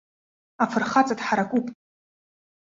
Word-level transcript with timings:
Афырхаҵа 0.63 1.15
дҳаракуп. 1.19 1.67